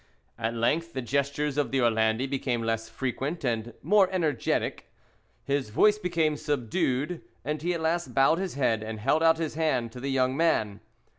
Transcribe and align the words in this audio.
At 0.39 0.55
length 0.55 0.93
the 0.93 1.01
gestures 1.03 1.59
of 1.59 1.69
the 1.69 1.77
Orlandi 1.79 2.25
became 2.25 2.63
less 2.63 2.89
frequent 2.89 3.43
and 3.43 3.75
more 3.83 4.09
energetic. 4.11 4.91
His 5.43 5.69
voice 5.69 5.99
became 5.99 6.37
subdued, 6.37 7.21
and 7.45 7.61
he 7.61 7.75
at 7.75 7.81
last 7.81 8.15
bowed 8.15 8.39
his 8.39 8.55
head 8.55 8.81
and 8.81 8.99
held 8.99 9.21
out 9.21 9.37
his 9.37 9.53
hand 9.53 9.91
to 9.91 9.99
the 9.99 10.09
young 10.09 10.35
man. 10.35 10.79